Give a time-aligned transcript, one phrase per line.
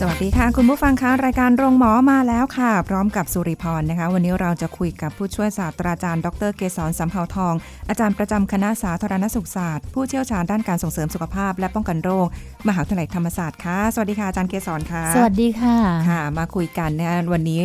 [0.00, 7.54] สวัสดีค่ะ คุณผู้ฟังคะรายการโรงหมอมาแล้วค่ะ พร้อมกับสุริพรนะคะ วันนี้เราจะคุยกับผู้ช่วยศาสตราจารย์ ดรเกษรสัมเภาทอง
[7.88, 12.26] อาจารย์ประจำคณะสาธารณสุขศาสตร์ ผู้เชี่ยวชาญด้านการส่งเสริมสุขภาพ และป้องกันโรค
[12.68, 15.76] มหาวิทยาลัยธรรมศาสตร์ค่ะ สวัสดีค่ะอาจารย์เกษรค่ะ สวัสดีค่ะ
[16.08, 17.60] ค่ะ มาคุยกันนะคะวันนี้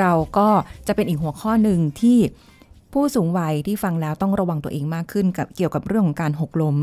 [0.00, 0.48] เราก็
[0.86, 2.18] จะเป็นอีกหัวข้อหนึ่งที่
[2.92, 6.76] ผู้สูงวัยที่ฟังแล้วต้องระวังตัวเองมากขึ้นกับเกี่ยวกับเรื่องของการหกล้ม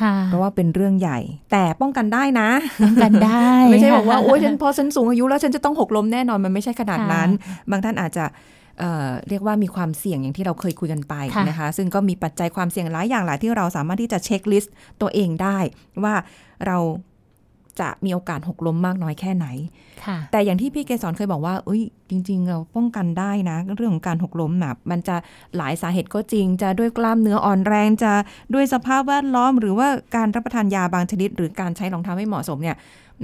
[0.00, 1.18] ค่ะเพราะว่าเป็นเรื่องใหญ่
[1.52, 2.48] แต่ป้องกันได้นะ
[2.84, 7.28] ป้องกันได้ ไม่ใช่บอกว่าค่ะโอ๊ยฉันพอฉันสูงอายุแล้วฉันจะต้องหกล้มแน่นอนมันไม่ใช่ขนาดนั้น
[7.70, 8.24] บางท่านอาจจะ
[8.78, 15.58] เอ่อเรียกว่ามีความเสี่ยงอย่างที่เราเคยคุยกันไปค่ะนะคะ ซึ่งก็มีปัจจัยความเสี่ยงหลายอย่างหลายที่เราสามารถที่จะเช็คลิสต์ตัวเองได้
[16.04, 16.14] ว่า
[16.66, 16.78] เรา
[17.80, 19.46] จะมีโอกาสหกล้มมากน้อยแค่ไหน
[20.04, 25.16] ค่ะแต่อย่างที่พี่เกสรเคยบอกว่าเอ้ย จริง ๆ เราป้องกันได้นะ เรื่องของการหกล้มแบบมันจะ
[25.56, 28.12] หลายสาเหตุก็จริง จะด้วยกล้ามเนื้ออ่อนแรง จะ
[28.54, 32.76] ด้วยสภาพแวดล้อม หรือว่าการรับประทานยาบางชนิด หรือการใช้รองเท้าไม่เหมาะสมเนี่ย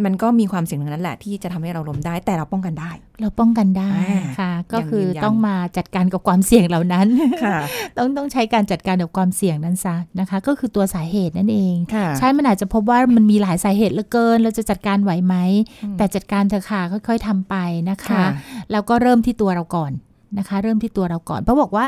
[0.05, 7.06] มันก็มีความเสี่ยงทั้งนั้นแหละที่จะทำให้เราล้มได้ แต่เราป้องกันได้ เราป้องกันได้อ่าค่ะ ก็ยังคือยืนยันต้องมาจัดการกับความเสี่ยงเหล่านั้น
[7.45, 7.59] ค่ะ
[7.98, 15.36] ต้องต้องใช้การจัดการกับความเสี่ยงนั้นซะนะคะ ก็คือตัวสาเหตุนั่นเองค่ะใช่มันอาจจะพบว่ามันมีหลายสาเหตุเหลือเกิน เราจะจัดการไหวไหม
[15.84, 17.55] อืมแต่จัดการเถอะค่ะค่อย ๆทำไป
[17.91, 18.27] นะคะค่ะ
[18.73, 19.92] แล้วก็เริ่มที่ตัวเราก่อน
[20.39, 21.85] นะคะ เริ่มที่ตัวเราก่อนเพราะบอกว่า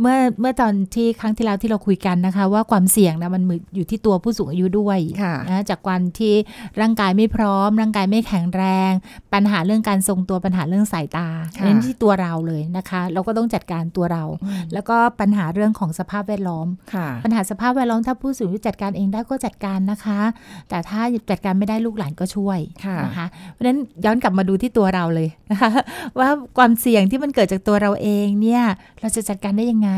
[0.00, 3.42] เมื่อเมื่อตอนที่ครั้งที่แล้วที่เราคุยกันนะคะ ว่าความเสี่ยงนะมัน
[3.76, 6.34] อยู่ที่ตัวผู้สูงอายุด้วยค่ะนะจากวันที่
[6.80, 8.92] ร่างกายไม่พร้อม ร่างกายไม่แข็งแรง
[9.34, 20.20] ปัญหาเรื่องการทรงตัวปัญหาเรื่องสายตาค่ะเน้นที่ตัวเราเลยนะคะ เราก็ต้องจัดการตัวเราอืมแล้วก็ปัญหาเรื่องของสภาพแวดล้อมค่ะปัญหาสภาพแวดล้อมถ้าผู้สูงอายุจัดการเองได้ก็จัดการนะคะ
[20.68, 25.70] แต่ถ้าจัดการไม่ได้ลูกหลานก็ช่วยค่ะนะคะเพราะฉะนั้นย้อนกลับมาดูที่ตัวเราเลยนะคะ
[26.18, 28.62] ว่าความเสี่ยงที่มันเกิดจากตัวเราเองเนี่ย
[29.00, 29.90] เราจะจัดการได้ยังไง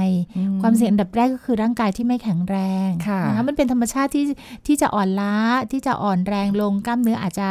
[0.62, 2.56] ความเสี่ยงอันดับแรกก็คือร่างกายที่ไม่แข็งแร
[2.88, 4.24] งค่ะนะคะมันเป็นธรรมชาติที่
[4.66, 5.34] ที่จะอ่อนล้า
[5.72, 7.48] ที่จะอ่อนแรงลงกล้ามเนื้ออาจจะ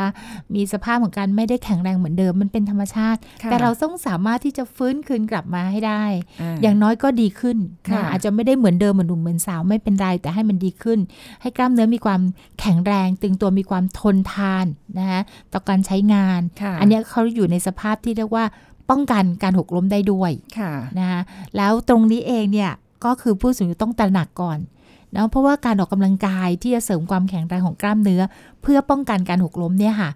[0.56, 6.04] มีสภาพของการไม่ได้แข็งแรงเหมือนเดิมมันเป็นธรรมชาติค่ะแต่เราต้องสามารถที่จะฟื้นคืนกลับมาให้ได้
[6.42, 7.58] อ่าอย่างน้อยก็ดีขึ้น
[7.90, 11.00] ค่ะนะอาจจะไม่ได้เหมือนเดิมเหมือนหนุ่มเหมือนสาวไม่เป็นไรแต่ให้มันดีขึ้น
[11.42, 12.22] ให้กล้ามเนื้อมีความ
[12.60, 14.66] แข็งแรง ตึงตัวมีความทนทาน
[15.00, 15.22] นะคะ
[15.54, 18.46] ต่อการใช้งานค่ะอันเนี้ยเขาอยู่ในสภาพที่เรียกว่า
[18.92, 21.22] ป้องกันการหกล้มได้ด้วยค่ะนะคะ
[21.58, 22.72] แล้วตรงนี้เองเนี่ย
[23.06, 24.60] ก็คือผู้สูงอายุต้องตระหนักก่อน
[25.14, 28.22] เนาะเพราะว่าการออกกำลังกายที่จะเสริมความแข็งแรงของกล้ามเนื้อ
[28.62, 30.10] เพื่อป้องกันการหกล้มเนี่ยค่ะ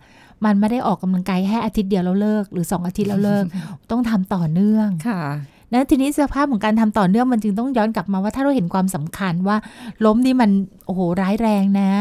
[0.45, 3.43] มันไม่ได้ออกกำลังกายแค่อาทิตย์เดียวแล้วเลิก หรือ 2 อาทิตย์แล้วเลิก
[3.91, 5.21] ต้องทำต่อเนื่องค่ะ
[5.75, 9.57] นะทีนี้สภาพของการทำต่อเนื่องมันจึงต้องย้อนกลับมาว่าถ้าเราเห็นความสำคัญว่า
[10.05, 10.51] ล้มนี่มัน
[10.85, 11.91] โอ้โหร้ายแรงนะ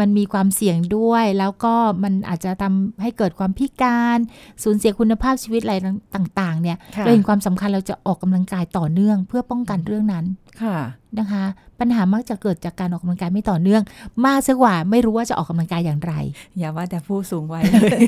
[0.00, 4.18] มันมีความเสี่ยงด้วย แล้วก็มันอาจจะทำให้เกิดความพิการ
[4.62, 5.74] สูญเสียคุณภาพชีวิตอะไร
[6.14, 10.24] ต่าง ๆ เนี่ยค่ะเราเห็นความสำคัญเราจะออกกำลังกายต่อเนื่อง เพื่อป้องกันเรื่องนั้น
[10.62, 10.78] ค่ะ
[11.18, 11.44] นะคะ
[11.80, 13.82] ปัญหามักจะเกิดจากการออกกำลังกายไม่ต่อเนื่อง
[14.26, 16.12] มากซะกว่าไม่รู้ว่าจะออกกำลังกายอย่างไร
[16.58, 18.00] อย่าว่าแต่ผู้สูงวัยเลย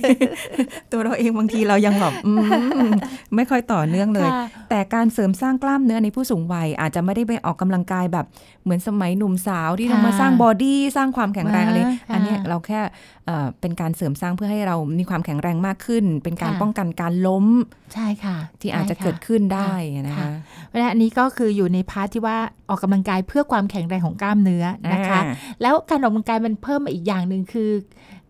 [0.92, 2.90] ตัวเราเองบางทีเรายังแบบอืม
[3.34, 8.26] ไม่ค่อยต่อเนื่องเลยค่ะแต่การเสริมสร้างกล้ามเนื้อในผู้สูงวัย อาจจะไม่ได้ไปออกกำลังกายแบบ
[8.64, 12.80] เหมือนสมัยหนุ่มสาวที่ค่ะต้องมาสร้างบอดี้สร้างความแข็งแรงอะไรค่ะอันเนี้ยเราแค่
[13.26, 17.46] เอ่อเป็นการเสริมสร้างเพื่อให้เรามีความแข็งแรงมากขึ้น เป็นการค่ะป้องกันการล้ม
[17.94, 19.72] ใช่ค่ะ ที่อาจจะใช่ค่เกิดขึ้นได้
[20.08, 20.28] นะคะค่ะ
[20.66, 27.70] เพราะฉะนั้นอันนี้ก็คืออยู่ในพาร์ทที่ว่าออกกำลังกายเพื่อความแข็งแรงของกล้ามเนื้อนะคะอ่าแล้วการออกกำลังกายมันเพิ่มมาอีกอย่างหนึ่งคือ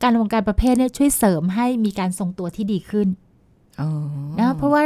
[0.03, 3.09] การออกกำลังกายประเภทเนี้ช่วยเสริมให้มีการทรงตัวที่ดีขึ้น
[3.81, 3.91] อ๋อ
[4.38, 4.82] นะเพราะว่า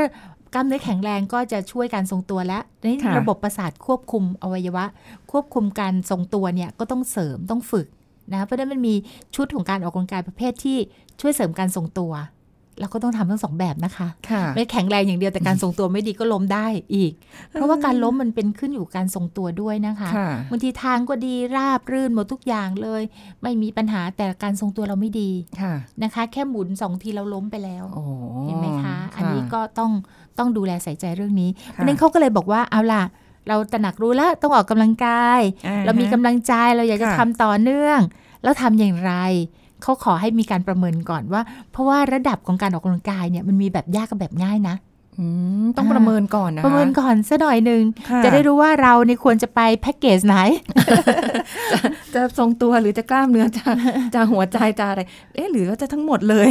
[0.54, 4.84] กล้ามเนื้อแข็งแรงก็จะช่วยการทรงตัวและในค่ะระบบประสาทควบคุมอวัยวะ
[5.32, 7.86] ควบคุมการทรงตัวเนี่ยก็ต้องเสริมต้องฝึก
[8.32, 8.94] นะเพราะฉะนั้นมันมี
[9.34, 10.78] ชุดของการออกกำลังกายประเภทที่
[11.20, 12.12] ช่วยเสริมการทรงตัว
[12.80, 17.12] เราก็ต้องทำทั้งสองแบบนะคะค่ะไม่แข็งแรงอย่างเดียวแต่การทรงตัวไม่ดีก็ล้มได้อีก
[17.50, 23.02] เพราะว่าการล้มมันเป็นขึ้นอยู่กับการทรงตัวด้วยนะคะค่ะบางทีทางก็ดีราบรื่นหมดทุกอย่างเลย
[23.42, 25.30] ไม่มีปัญหาแต่การทรงตัวเราไม่ดี
[25.60, 28.02] ค่ะนะคะ แค่หมุนสองทีเราล้มไปแล้วโอ้
[28.44, 29.92] เห็นไหมคะ อันนี้ก็ต้อง
[30.38, 33.04] ต้องดูแลใส่ใจเรื่องนี้เพค่ะราะฉะนั้นเขาก็เลยบอกว่าเอาล่ะ
[33.48, 38.00] เราตระหนักรู้แล้วต้องออกกำลังกายอ่เรามีกำลังใจเราอยากจะค่ะทำต่อเนื่อง
[38.42, 39.14] แล้วทำอย่างไร
[39.82, 44.74] เขาขอให้มีการประเมินก่อนว่า เพราะว่าระดับของการออกกำลังกายเนี่ยมันมีแบบยากกับแบบง่ายนะ
[45.76, 50.36] ต้องอ่าประเมินก่อนนะคะประเมินก่อนสัหน่อยหนึ่งค่จะได้รู้ว่าเราเนี่ยควรจะไปแพ็กเกจไหน
[51.72, 51.78] จะ
[52.14, 53.64] จะทรงตัวหรือจะกล้ามเนื้อจะ
[54.14, 55.00] จะหัวใจจะอะไร
[55.34, 56.48] เอ๊ะหรือว่าจะทั้งหมดเลย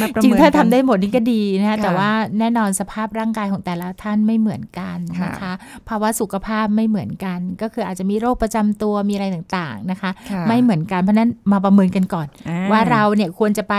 [0.00, 5.52] มาประจริงเมินถ้ากันทำได้หมดนี่ก็ดีนะค่ะแต่ว่าแน่นอนสภาพร่างกายของแต่ละท่านไม่เหมือนกันนะคะค่ะ
[5.88, 13.74] ภาวะสุขภาพไม่เหมือนกัน ก็คืออาจจะมีโรคประจำตัวมีอะไรต่างๆนะคะค่ะไม่เหมือนกันเพราะฉะนั้นมาประเมินกันก่อนอ่ว่าเราเนี่ยควรจะไป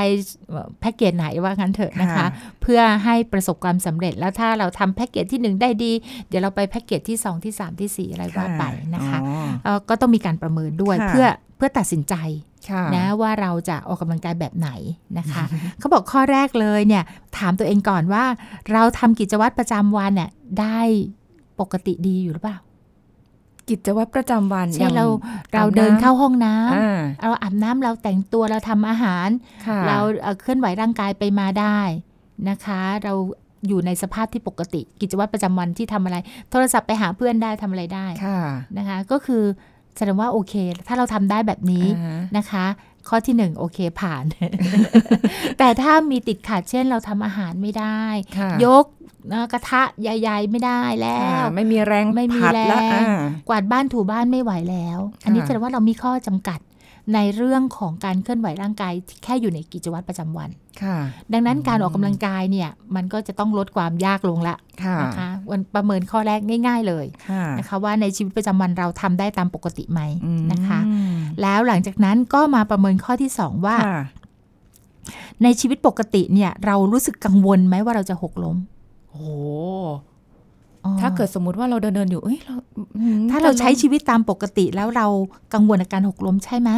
[0.49, 2.27] เอ่อแพ็กเกจไหนว่างั้นเถอะนะคะค่ะ
[2.61, 5.91] เพื่อให้ประสบความสำเร็จแล้วถ้าเราทำแพ็กเกจที่หนึ่งได้ดี
[6.27, 8.63] เดี๋ยวเราไปแพ็กเกจที่สองที่สามที่สี่อะไรว่าไป
[8.95, 11.27] นะคะอ๋อเอ่อก็ต้องมีการประเมินด้วยค่ะเพื่อ
[11.57, 12.15] เพื่อตัดสินใจ
[12.69, 14.69] ค่ะนะว่าเราจะออกกำลังกายแบบไหน
[15.17, 15.43] นะคะ
[15.79, 17.03] เขาบอกข้อแรกเลยเนี่ย
[17.37, 18.23] ถามตัวเองก่อนว่า
[18.71, 20.29] เราทำกิจวัตรประจำวันเนี่ย
[20.59, 20.79] ได้
[21.59, 22.57] ปกติดีอยู่หรือเปล่า
[23.69, 25.05] กิจวัตรประจำวันเช่นเรา
[25.53, 29.29] อาเราบน้ำเดินเข้าห้องน้ำอ่าเราอาบน้ำเราแต่งตัวเราทำอาหาร
[29.67, 31.79] ค่ะเราเอ่อเคลื่อนไหวร่างกายไปมาได้
[32.49, 33.13] นะคะ เรา
[33.67, 36.17] อยู่ในสภาพที่ปกติ กิจวัตรประจำวันที่ทำอะไร
[36.51, 38.41] โทรศัพท์ไปหาเพื่อนได้ทำอะไรได้ค่ะ
[38.77, 39.43] นะคะ ก็คือ
[39.97, 40.53] แสดงว่าโอเค
[40.87, 42.65] ถ้าเราทำได้แบบนี้อ่าฮะนะคะ
[43.09, 44.23] ข้อที่หนึ่งโอเคผ่าน
[45.59, 48.01] แต่ถ้ามีติดขัดเช่นเราทำอาหารไม่ได้
[48.37, 48.85] ค่ะยก
[49.31, 56.59] นะกระทะใหญ่ๆไม่ได้แล้ค่ะวไม่มีแรงไม่มีผัดแล้วแรงอ่ากวาดบ้านถูบ้านไม่ไหวแล้ว อันนี้ค่ะแสดงว่าเรามีข้อจำกัด
[57.13, 60.49] ในเรื่องของการเคลื่อนไหวร่างกายที่แค่อยู่ในกิจวัตรประจำวัน
[60.83, 60.97] ค่ะ
[61.33, 70.79] ดังนั้นการออกกำลังกายเนี่ยมันก็จะต้องลดความยากลงละค่ะนะคะวันประเมินข้อแรกง่าย ๆเลยค่ะนะคะว่าในชีวิตประจำวันเราทำได้ตามปกติไหมอืมนะคะ
[71.41, 74.01] แล้วหลังจากนั้นก็มาประเมินข้อที่สองว่าค่ะ
[75.43, 78.57] ในชีวิตปกติเนี่ยเรารู้สึกกังวลไหมว่าเราจะหกล้ม
[79.11, 79.23] โอ้
[80.85, 82.55] อ๋อถ้าเกิดสมมุติว่าเราเดินเดินๆอยู่เอ้ยเรา
[82.97, 85.07] อืมถ้าเราใช้จะล้มชีวิตตามปกติแล้วเรา
[85.53, 86.69] กังวลกับการหกล้มใช่ไหม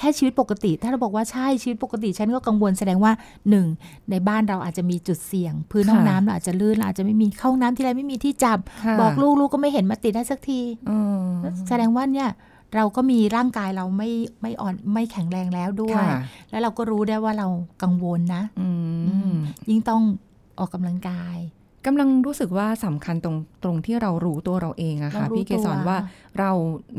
[0.00, 3.12] แค่ชีวิตปกติ ถ้าเราบอกว่าใช่ชีวิตปกติฉันก็กังวลแสดงว่า
[3.50, 3.66] หนึ่ง
[4.10, 11.22] ในบ้านเราอาจจะมีจุดเสี่ยง พื้นห้องน้ำเราอาจจะลื่นเราอาจจะไม่มีเข้าห้องน้ำที่ไรไม่มีที่จับค่ะบอกลูกลูกก็ไม่เห็นมาติดได้สักทีเออ
[11.68, 12.28] แสดงว่าเนี่ย
[12.74, 14.10] เราก็มีร่างกายเราไม่
[14.42, 16.20] ไม่อ่อนไม่แข็งแรงแล้วด้วยค่ะ
[16.50, 17.48] แล้วเราก็รู้ได้ว่าเรา
[17.82, 18.68] กังวลนะอื
[19.30, 19.32] ม
[19.70, 20.02] ยิ่งต้อง
[20.58, 21.36] ออกกำลังกาย
[21.86, 25.96] กำลังรู้สึกว่าสำคัญตรงตรงที่เรารู้ตัวเราเองอะค่ะเรารู้พี่เกสรตัวว่า
[26.38, 26.50] เรา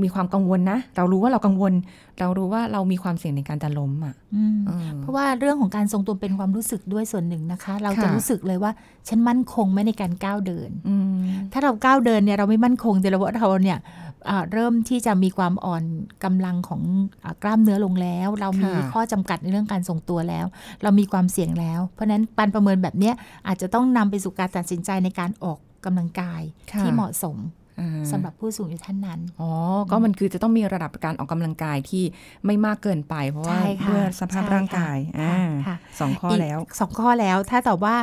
[0.02, 1.74] มีความกังวลนะ เรารู้ว่าเรากังวล
[2.20, 8.72] เรารู้ว่าเรามีความเสี่ยงในการจะล้มอะอืมเออเพราะว่าเรื่องของการทรงตัวเป็นความรู้สึกด้วยส่วนหนึ่งนะคะ เราจะค่ะรู้สึกเลยว่า
[9.08, 11.16] ฉันมั่นคงไหมในการก้าวเดินอืม
[11.54, 14.11] ถ้าเราก้าวเดินเนี่ยเราไม่มั่นคงเดี๋ยวเราเราเนี่ยอ่า
[14.52, 15.84] เริ่มที่จะมีความอ่อน
[16.24, 16.82] กำลังของ
[17.24, 20.46] อากล้ามเนื้อลงแล้ว เรามีค่ะข้อจำกัดในเรื่องการทรงตัวแล้ว
[20.84, 23.16] เรามีความเสี่ยงแล้ว เพราะฉะนั้นการประเมินแบบเนี้ย
[23.48, 26.42] อาจจะต้องนำไปสู่การตัดสินใจในการออกกำลังกาย
[26.72, 27.38] ค่ะที่เหมาะสม
[27.80, 29.52] อ่าสำหรับผู้สูงอายุท่านนั้น อ๋อ
[29.92, 32.04] ก็มันคือจะต้องมีระดับการออกกำลังกายที่
[32.46, 37.96] ไม่มากเกินไป เพราะว่าใช่ค่ะด้วยสภาพใช่ร่างกายค่ะอ่าค่ะสองข้ออีกแล้วสองข้อแล้ว ถ้าตอบว่า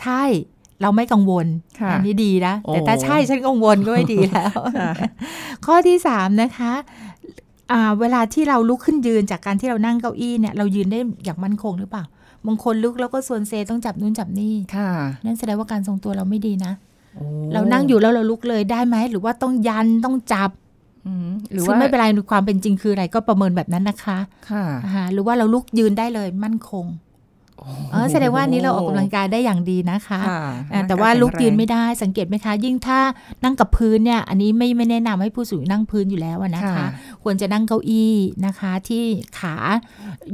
[0.00, 0.22] ใช่
[0.84, 1.46] เราไม่กังวล
[1.80, 4.92] ค่ะอันี้ดีนะโอ้แต่ถ้าใช่ฉันกังวลก็ไม่ดีแล้วค่ะ
[5.66, 6.72] ข้อที่สามนะคะ
[7.72, 12.04] อ่าเวลาที่เราลุกขึ้นยืนจากการที่เรานั่งเก้าอี้เนี่ย เรายืนได้อย่างมั่นคงหรือเปล่า
[12.46, 14.90] บางคนลุกแล้วก็ส่วนเซต้องจับนู่นจับนี่ค่ะ
[15.24, 16.72] นั่นแสดงว่าการทรงตัวเราไม่ดีนะ
[17.14, 20.50] โอ้เรานั่งอยู่แล้วเราลุกเลยได้ไหมหรือว่าต้องยันต้องจับ
[21.06, 24.18] อืมหรือซึ่งว่าไม่เป็นไรความเป็นจริงคืออะไรก็ประเมินแบบนั้นนะคะ
[24.50, 33.00] ค่ะอ่าหรือว่าเราลุกยืนได้เลยมั่นคงเออแสดงว่าอันนี้เราออกกำลังกายได้อย่างดีนะคะค่ะอ่าแต่ว่าลุกยืนไม่ได้สังเกตไหมคะ ยิ่งถ้า
[33.44, 36.86] นั่งกับพื้นเนี่ย อันนี้ไม่ไม่แนะนำให้ผู้สูงอายุนั่งพื้นอยู่แล้วอะนะคะค่ะ
[37.22, 38.14] ควรจะนั่งเก้าอี้
[38.46, 39.04] นะคะ ที่
[39.38, 39.54] ขา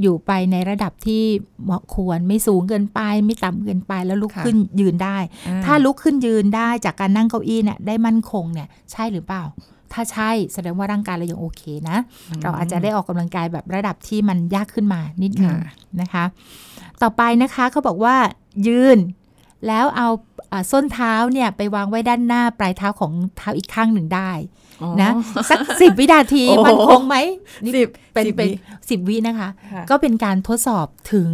[0.01, 1.23] อยู่ไปในระดับที่
[1.65, 5.19] เหมาะควรไม่สูงเกินไป ไม่ต่ำเกินไปแล้วลุกค่ะขึ้นยืนได้
[5.49, 9.43] อ่ถ้าลุกขึ้นยืนได้จากการนั่งเก้าอี้เนี่ยได้มั่นคงเนี่ยใช่หรือเปล่า
[9.93, 11.99] ถ้าใช่แสดงว่าร่างกายเรายังโอเคนะ
[12.43, 16.25] เราอาจจะได้ออกกำลังกายแบบระดับที่มันยากขึ้นมานิดหนึงค่ะนะคะ
[17.03, 18.17] ต่อไปนะคะเขาบอกว่า
[18.67, 18.99] ยืน
[19.67, 20.09] แล้วเอา
[20.53, 24.31] อ่าส้นเท้าเนี่ยไปวางไว้ด้านหน้าปลายเท้าของเท้าอีกข้างหนึ่งได้
[24.83, 25.11] อ๋อนะ
[25.51, 27.17] สักสิบวินาทีโอ้โหมันคงไหม
[27.65, 28.57] นี่สิบเป็นสิบเป็นวิ
[28.91, 31.31] สิบวินะคะค่ะก็เป็นการทดสอบถึง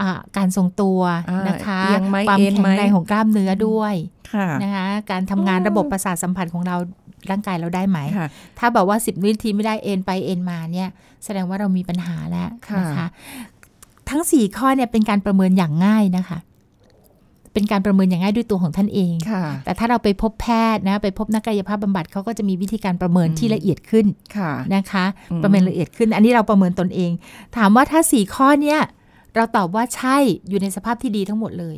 [0.00, 3.94] อ่าการทรงตัวอ่านนะคะเอียงไหมความเอ็นแข็ไหมงแรงของกล้ามเนื้อด้วย
[4.34, 6.76] ค่ะนะคะการทำงานอ๋อระบบประสาทสัมผัสของเรา
[7.30, 10.88] ร่างกายเราได้ไหมค่ะถ้าแบบว่า 10 วินาทีไม่ได้เอ็นไปเอ็นมาเนี่ย
[11.24, 13.06] แสดงว่าเรามีปัญหาแล้วค่ะนะคะ
[14.10, 16.38] ทั้ง 4 ข้อเนี่ยเป็นการประเมินอย่างง่ายนะคะ
[17.52, 27.10] เป็นการประเมินอย่างง่ายด้วยตัวของท่านเองค่ะแต่ถ้าเราไปพบแพทย์นะ ไปพบนักกายภาพบำบัดเขาก็จะมีวิธีการประเมินที่ละเอียดขึ้นค่ะนะคะอืมประเมินละเอียดขึ้น อันนี้เราประเมินตนเอง
[27.56, 28.80] ถามว่าถ้า 4 ข้อเนี่ย
[29.34, 30.16] เราตอบว่าใช่
[30.48, 31.76] อยู่ในสภาพที่ดีทั้งหมดเลย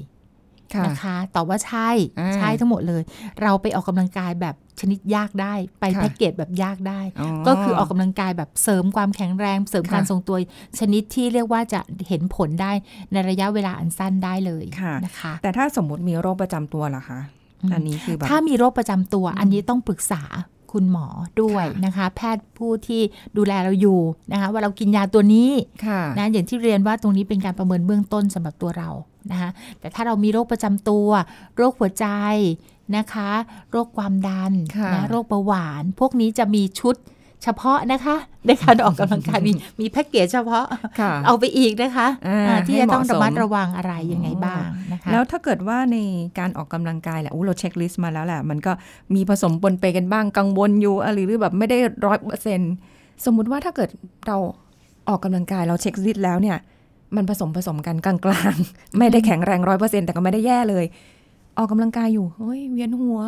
[0.75, 3.03] ค่ะนะคะตอบว่าใช่อ่าใช่ทั้งหมดเลย
[3.43, 7.01] เราไปออกกำลังกายแบบ ชนิดยากได้ ไปค่ะแพ็กเกจแบบยากได้
[7.47, 10.37] ก็คือออกกำลังกายแบบเสริมความแข็งแรง เสริมค่ะการทรงตัว
[10.79, 12.73] ชนิดที่เรียกว่าจะเห็นผลได้
[13.13, 17.21] ในระยะเวลาอันสั้นได้เลยค่ะนะคะ แต่ถ้าสมมุติมีโรคประจำตัวล่ะคะ
[17.63, 20.23] อืมอันนี้คือแบบถ้ามีโรคประจำตัวอันนี้ต้องปรึกษา
[20.73, 21.07] คุณหมอ
[21.43, 23.03] ด้วยนะคะ แพทย์ผู้ที่
[23.37, 24.01] ดูแลเราอยู่
[24.33, 25.51] นะคะว่าเรากินยาตัวนี้
[25.87, 28.91] ค่ะนะอย่างที่เรียนว่าตรงนี้เป็นการประเมินเบื้องต้นสำหรับตัวเรา
[29.31, 29.51] นะคะ
[29.81, 31.09] แต่ถ้าเรามีโรคประจำตัว
[31.57, 32.07] โรคหัวใจ
[32.97, 33.31] นะคะ
[33.71, 36.97] โรคความดันค่ะนะโรคเบาหวาน พวกนี้จะมีชุด
[37.43, 40.67] เฉพาะนะคะในการออกกำลังกายมีมีแพ็กเกจเฉพาะ
[41.01, 44.63] ค่ะเอาไปอีกนะคะอ่าอ่าที่ให้จะต้องเหมาะสมระมัดระวังอะไรยังไงบ้าง
[44.93, 45.99] นะคะแล้วถ้าเกิดว่าใน
[46.39, 48.73] การออกกำลังกายแหละอู้เรา checklist มาแล้วแหละมันก็
[49.15, 52.61] มีผสมปนเปกันบ้างกังวลอยู่อะไรหรือแบบไม่ได้ร้อยเปอร์เซ็น
[53.25, 53.89] สมมุติว่าถ้าเกิด
[54.27, 54.37] เรา
[55.09, 56.57] ออกกำลังกายเรา checklist แล้วเนี่ย
[57.17, 58.15] มันผสมผสมกันกลา
[58.53, 60.85] งๆ ไม่ได้แข็งแรงร้อยเปอร์เซ็นแต่ก็ไม่ได้แย่เลย
[61.59, 63.21] ออกกำลังกายอยู่เฮ้ยเวียนหัว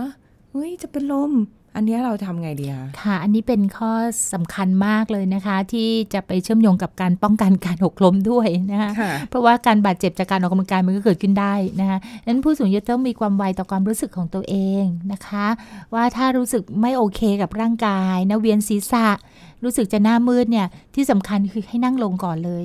[0.51, 1.33] เฮ้ยจะเป็นลม
[1.77, 3.93] อันเนี้ยเราทำไงดีคะค่ะ อันนี้เป็นข้อ
[4.33, 15.47] สำคัญมากเลยนะคะ ที่จะไปเชื่อมโยงกับการป้องกันการหกล้มด้วยนะคะค่ะเพราะว่าการบาดเจ็บจากการออกกำลังกายมันก็เกิดขึ้นได้นะคะดังนั้นผู้สูงอายุต้องมีความไวต่อความรู้สึกของตัวเองนะคะ
[15.95, 19.07] ว่าถ้ารู้สึกไม่โอเคกับร่างกายนะเวียนศีรษะ
[19.65, 22.65] รู้สึกจะหน้ามืดเนี่ยที่สำคัญคือให้นั่งลงก่อนเลย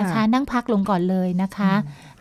[0.00, 1.72] นะคะ นั่งพักลงก่อนเลยนะคะ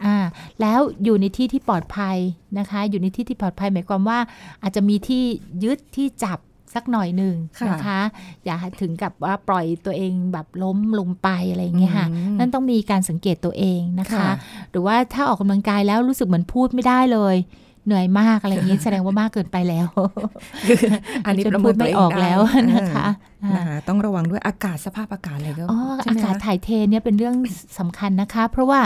[0.06, 0.16] อ่า
[0.62, 2.18] แล้วอยู่ในที่ที่ปลอดภัย
[2.60, 4.20] นะคะ อยู่ในที่ที่ปลอดภัยหมายความว่า
[4.62, 5.24] อาจจะมีที่
[5.64, 6.40] ยึดที่จับ
[6.78, 8.00] สักหน่อยหนึ่งค่ะนะคะ
[8.46, 14.32] อย่าถึงกับว่าปล่อยตัวเองแบบล้มลงไปอะไรอย่างเงี้ยค่ะอืมนั่นต้องมีการสังเกตตัวเองนะคะค่ะ
[14.72, 17.36] หรือว่าถ้าออกกำลังกายแล้วรู้สึกเหมือนพูดไม่ได้เลย
[17.86, 19.88] เหนื่อยมากอะไรอย่างนี้แสดงว่ามากเกินไปแล้ว
[20.68, 20.78] คือ
[21.26, 22.40] อันนี้จนประพูเมิดนตัวไม่เองออกได้แล้ว
[22.74, 23.08] นะคะ
[23.44, 27.36] อ่าอ่านะคะต้องระวังด้วยอากาศสภาพอากาศอะไรก็อ๋อใช่อาไหมกาศคะถ่ายเทเนี่ยเป็นเรื่อง
[27.80, 28.80] สำคัญนะคะ เพราะว่า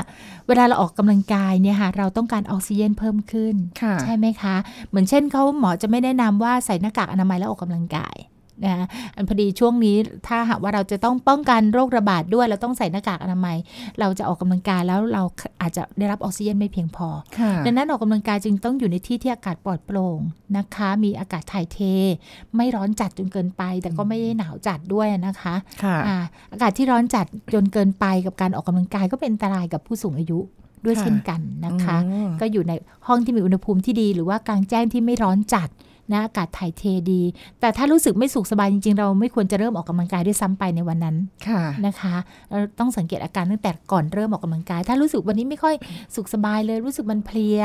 [0.47, 4.55] เวลาเราออกกำลังกายเนี่ยค่ะเราต้องการออกซิเจนเพิ่มขึ้นค่ะใช่ไหมคะ
[4.89, 8.15] เหมือนเช่นเขาหมอจะไม่แนะนำว่าใส่หน้ากากอนามัยแล้วออกกำลังกาย
[8.63, 9.97] นะคะอันพอดีช่วงนี้
[10.27, 13.57] ถ้าหากว่าเราจะต้องป้องกันโรคระบาดด้วย เราต้องใส่หน้ากากอนามัย
[13.99, 15.23] เราจะออกกำลังกายแล้วเรา
[15.61, 17.07] อาจจะได้รับออกซิเจนไม่เพียงพอ
[17.39, 20.19] ค่ะดังนั้นออกกำลังกายจึงต้องอยู่ในที่ที่อากาศปลอดโปร่ง
[20.57, 21.79] นะคะ มีอากาศถ่ายเท
[22.55, 26.17] ไม่ร้อนจัดจนเกินไป แต่ก็ไม่ได้หนาวจัดด้วยนะคะค่ะอ่า
[26.51, 30.39] อากาศที่ร้อนจัดจนเกินไปกับการออกกำลังกายก็เป็นอันตรายกับผู้สูงอายุ
[30.85, 32.73] ด้วยค่ะเช่นกันนะคะอืมก็อยู่ใน
[33.07, 35.69] ห้องที่มีอุณหภูมิที่ดี หรือว่ากลางแจ้งที่ไม่ร้อนจัด
[36.11, 37.21] นะอากาศถ่ายเทดี
[37.59, 41.15] แต่ถ้ารู้สึกไม่สุขสบายจริงๆ เราไม่ควรจะเริ่มออกกำลังกายด้วยซ้ำไปในวันนั้น
[41.47, 42.15] ค่ะนะคะ
[42.49, 45.75] เราต้องสังเกตอาการตั้งแต่ก่อนเริ่มออกกำลังกาย ถ้ารู้สึกวันนี้ไม่ค่อย
[46.15, 47.61] สุขสบายเลย รู้สึกมันเพลีย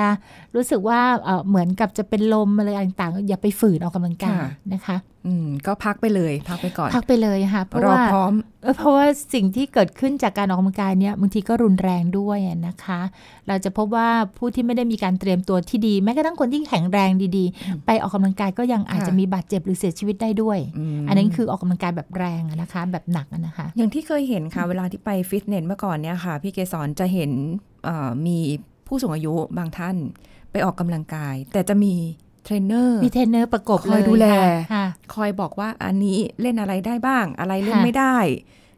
[0.56, 13.00] รู้สึกว่าเอ่อเหมือนกับจะเป็นลมอะไรต่างๆ อย่าไปฝืนออกกำลังกายค่ะนะคะอืมก็พักไปเลย พักไปก่อน พักไปเลยค่ะเพราะรอว่าพร้อมเออเพราะว่าสิ่งที่เกิดขึ้นจากการออกกำลังกายเนี่ยบางทีก็รุนแรงด้วยอะนะคะ
[13.48, 20.58] เราจะพบว่าผู้ที่ไม่ได้มีการเตรียมตัวที่ดีแม้กระทั่งคนที่แข็งแรงดีๆ ไปออกกำลังกายก็ยังอาจจะมีบาดเจ็บหรือเสียชีวิตได้ด้วย
[21.00, 27.30] มอันนั้นคือออกกำลังกายแบบแรงอะนะคะ แบบหนักอะนะคะ อย่างที่เคยเห็นค่ะเวลาที่ไปฟิตเนสเมื่อก่อนเนี่ยค่ะ พี่เกสรจะเห็น
[27.84, 28.38] เอ่อมี
[28.86, 29.96] ผู้สูงอายุบางท่าน
[30.52, 31.94] ไปออกกำลังกาย แต่จะมี
[32.44, 34.26] เทรนเนอร์มีเทรนเนอร์ประกบคอยเลยดูแล
[34.72, 38.16] ค่ะคอยบอกว่าอันนี้เล่นอะไรได้บ้าง อะไรเล่นค่ะไม่ได้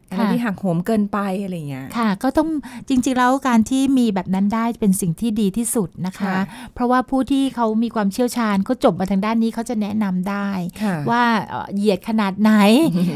[0.09, 2.49] อะไรค่ะที่หักโหมเกินไปอะไรอย่างเงี้ยค่ะ ก็ต้อง
[2.89, 6.39] จริงๆแล้วการที่มีแบบนั้นได้เป็นสิ่งที่ดีที่สุดนะคะค่ะ
[6.73, 10.49] เพราะว่าผู้ที่เขามีความเชี่ยวชาญเขาจบมาทางด้านนี้เขาจะแนะนำได้
[10.83, 12.51] ค่ะว่าเอ่อเหยียดขนาดไหน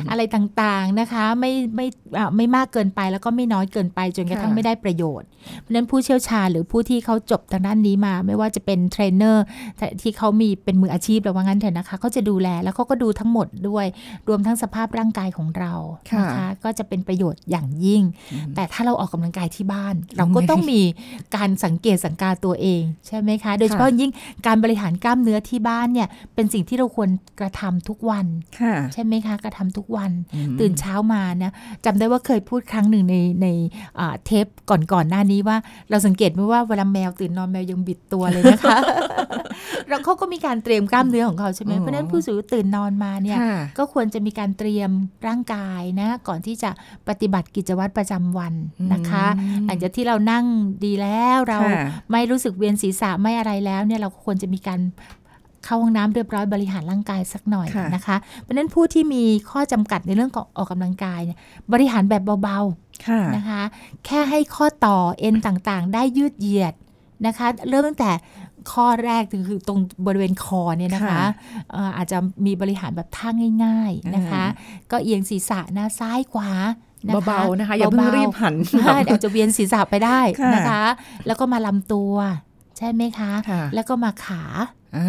[0.10, 5.28] อะไรต่างๆนะคะไม่ไม่อะไม่มากเกินไปแล้วก็ไม่น้อยเกินไปจนกระทั่งค่ะไม่ได้ประโยชน์
[5.60, 9.44] เพราะฉะนั้นผู้เชี่ยวชาญหรือผู้ที่เขาจบทางด้านนี้มา ไม่ว่าจะเป็นเทรนเนอร์
[10.02, 13.86] ที่เขามีเป็นมืออาชีพหรือว่างั้นเถอะนะคะเขาจะดูแลแล้วเขาก็ดูทั้งหมดด้วย
[14.28, 15.74] รวมทั้งสภาพร่างกายของเรา
[16.12, 18.04] ค่ะนะคะก็จะเป็นประโยชน์อย่างยิ่ง
[18.56, 20.82] แต่ถ้าเราออกกำลังกายที่บ้าน เราก็ต้องมี
[21.36, 24.12] การสังเกตสังกาตัวเอง ใช่ไหมคะ โดยเฉพาะยิ่ง
[24.48, 28.26] การบริหารกล้ามเนื้อที่บ้านเนี่ยเป็นสิ่งที่เราควรกระทำทุกวัน
[28.60, 31.52] ค่ะใช่ไหมคะ กระทำทุกวันอืมตื่นเช้ามานะ
[31.86, 33.48] จำได้ว่าเคยพูดครั้งหนึ่งในใน
[34.00, 35.58] อ่าเทปก่อนๆหน้านี้ว่า
[35.90, 38.78] เราสังเกตไหมว่าเวลาแมวตื่นนอนแมวยังบิดตัวเลยนะคะ
[39.90, 44.90] แล้วเขาก็มีการเตรียมกล้ามเนื้อของเขาใช่ไหมอ๋อเพราะฉะนั้นผู้สูงอายุตื่นนอนมาเนี่ยค่ะก็ควรจะมีการเตรียม
[45.28, 46.69] ร่างกายนะ ก่อนที่จะ
[47.10, 48.54] ปฏิบัติกิจวัตรประจำวัน
[48.94, 50.46] นะคะอืมหลังจากที่เรานั่ง
[50.86, 54.80] ดีแล้วเราค่ะไม่รู้สึกเวียนศีรษะไม่อะไรแล้วเนี่ยเราควรจะมีการ
[55.66, 61.38] เข้าห้องน้ำเรียบร้อยบริหารร่างกายสักหน่อยค่ะนะคะ เพราะฉะนั้นผู้ที่มีข้อจำกัดในเรื่องของออกกำลังกายเนี่ย
[61.74, 62.60] บริหารแบบเบา
[63.08, 63.62] ค่ะๆนะคะ
[64.06, 66.74] แค่ให้ข้อต่อเอ็นต่างๆ ได้ยืดเหยียด
[67.26, 68.12] นะคะ เริ่มตั้งแต่
[68.72, 71.24] ข้อแรกถึงคือตรงบริเวณคอเนี่ยนะคะค่ะ
[71.72, 73.30] เอ่ออาจจะมีบริหารแบบท่า
[73.64, 74.44] ง่าย ๆนะคะ
[74.92, 76.52] ก็เอียงศีรษะหน้าซ้ายขวา
[77.08, 80.84] นะคะเบาๆนะคะอย่าเพิ่งบๆรีบหันใช่เดี๋ยวจะเวียนศีรษะไปได้ค่ะนะคะ
[81.28, 82.14] แล้วก็มาลำตัว
[82.78, 85.00] ใช่ไหมคะค่ะแล้วก็มาขาอ่า เอ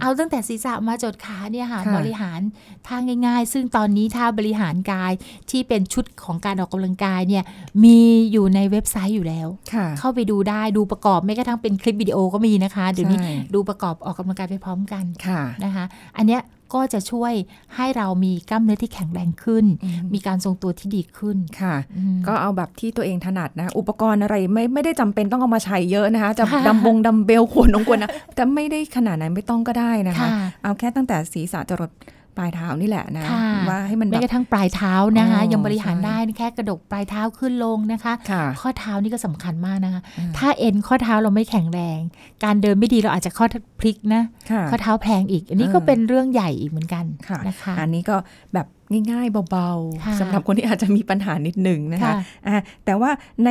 [0.00, 2.40] เอาตั้งแต่ศีรษะมาจดขาเนี่ยค่ะค่ะบริหาร
[2.86, 5.12] ท่าง่าย ๆ ซึ่งตอนนี้ท่าบริหารกาย
[5.50, 7.44] ที่เป็นชุดของการออกกำลังกายเนี่ย
[7.84, 7.98] มี
[8.32, 15.84] อยู่ในเว็บไซต์อยู่แล้วค่ะเข้าไปดูได้ดูประกอบไม่กระทั่งเป็นคลิปวิดีโอก็มีนะคะเดี๋ยวนี้ใช่ดูประกอบออกกำลังกายไปพร้อมกันค่ะนะคะ
[16.16, 16.40] อันเนี้ย
[16.74, 17.32] ก็จะช่วย
[17.76, 30.30] ให้เรามีกล้ามเนื้อที่แข็งแรงขึ้นอืมมีการทรงตัวที่ดีขึ้นค่ะอืมก็เอาแบบที่ตัวเองถนัดนะ อุปกรณ์อะไรไม่ไม่ได้จำเป็นต้องเอามาใช้เยอะนะคะ จะค่ะดัมบงดัมเบลขวนองกวนนะแต่ไม่ได้ขนาดนั้นไม่ต้องก็ได้นะคะค่ะ
[30.62, 31.90] เอาแค่ตั้งแต่ศีรษะจรด
[32.36, 41.98] ปลายเท้านี่แหละนะค่ะว่าให้มันแบแม้บกระทั่งปลายเท้านะคะอ๋อยังบริหารใช่ได้แค่กระดกปลายเท้าขึ้นลงนะคะค่ะข้อเท้านี่ก็สำคัญมากนะคะอืมถ้าเอ็นข้อเท้าเราไม่แข็งแรง
[42.44, 43.46] การเดินไม่ดีเราอาจจะข้อ
[43.80, 48.16] พลิกนะค่ะข้อเท้าแพลงอีก อันนี้ก็เออเป็นเรื่องใหญ่อีกเหมือนกันค่ะนะคะ อันนี้ก็
[48.54, 48.66] แบบ
[49.10, 49.70] ง่ายๆเบา
[50.04, 52.14] ค่ะๆสำหรับคนที่อาจจะมีปัญหานิดหนึ่งนะคะค่ะ
[52.46, 53.10] อะแต่ว่า
[53.44, 53.50] ใน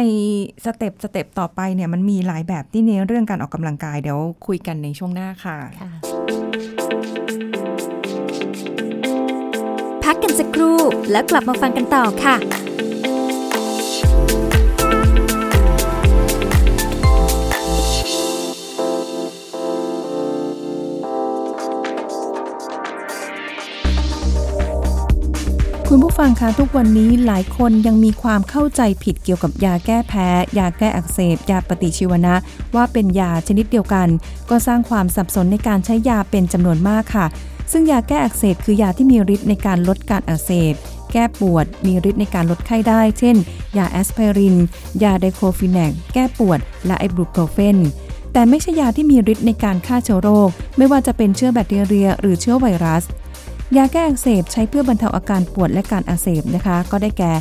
[0.66, 5.92] สเต็ปสเต็ปต่อไปเนี่ยมันมีหลายแบบที่ในเรื่องการออกกำลังกายเดี๋ยวคุยกันในช่วงหน้าค่ะค่ะ
[10.14, 10.80] พักกันสักครู่
[11.12, 12.36] แล้วกลับมาฟังกันต่อค่ะ
[25.94, 30.28] คุณผู้ฟังคะทุกวันนี้หลายคนยังมีความเข้าใจผิดเกี่ยวกับยาแก้แพ้
[30.58, 32.36] ยาแก้อักเสบ ยาปฏิชีวนะ
[32.76, 34.08] ว่าเป็นยาชนิดเดียวกัน
[34.50, 37.26] ก็สร้างความสับสนในการใช้ยาเป็นจำนวนมากค่ะ
[37.72, 40.74] ซึ่งยาแก้อักเสบคือยาที่มีฤทธิ์ในการลดการอักเสบ
[41.12, 43.36] แก้ปวด มีฤทธิ์ในการลดไข้ได้ เช่น
[43.78, 44.56] ยาแอสไพริน
[45.04, 47.78] ยาไดโคลฟีแนกแก้ปวด และไอบูโปรเฟน
[48.34, 53.04] แต่ไม่ใช่ยาที่มีฤทธิ์ในการฆ่าเชื้อโรค ไม่ว่าจะเป็นเชื้อแบคทีเรีย หรือเชื้อไวรัส
[53.78, 57.34] ยาแก้อักเสบใช้เพื่อบรรเทาอาการปวดและการอักเสบนะคะ ก็ได้แก่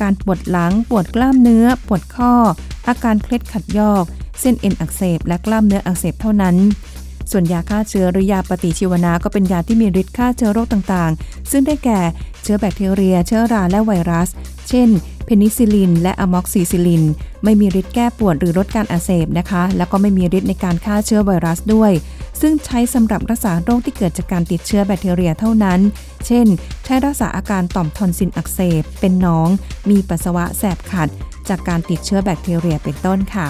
[0.00, 2.32] การปวดหลัง ปวดกล้ามเนื้อ ปวดข้อ
[2.88, 4.04] อาการเคล็ดขัดยอก
[4.40, 6.56] เส้นเอ็นอักเสบ และกล้ามเนื้ออักเสบเท่านั้น
[7.32, 12.00] ส่วนยาฆ่าเชื้อหรือยาปฏิชีวนะก็เป็นยาที่มีฤทธิ์ฆ่าเชื้อโรคต่างๆ ซึ่งได้แก่
[12.42, 14.28] เชื้อแบคทีเรีย เชื้อราและไวรัส
[14.68, 14.88] เช่น
[15.24, 17.04] เพนิซิลิน และอะม็อกซิซิลิน
[17.44, 21.92] ไม่มีฤทธิ์แก้ปวดหรือลดการอักเสบนะคะ แล้วก็ไม่มีฤทธิ์ในการฆ่าเชื้อไวรัสด้วย
[22.40, 25.80] ซึ่งใช้สำหรับรักษาโรคที่เกิดจากการติดเชื้อแบคทีเรียเท่านั้น
[26.26, 26.46] เช่น
[26.84, 29.48] ใช้รักษาอาการต่อมทอนซิลอักเสบ เป็นหนอง
[29.90, 31.08] มีปัสสาวะแสบขัด
[31.48, 33.48] จากการติดเชื้อแบคทีเรียเป็นต้นค่ะ